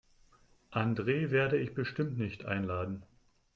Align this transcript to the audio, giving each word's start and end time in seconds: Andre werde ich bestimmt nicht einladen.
Andre 0.71 1.29
werde 1.29 1.59
ich 1.59 1.75
bestimmt 1.75 2.17
nicht 2.17 2.43
einladen. 2.45 3.03